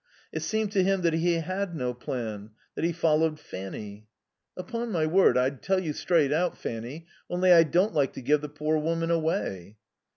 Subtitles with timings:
[0.33, 4.07] It seemed to him that he had no plan; that he followed Fanny.
[4.57, 8.41] "Upon my word I'd tell you straight out, Fanny, only I don't like to give
[8.41, 9.77] the poor woman away."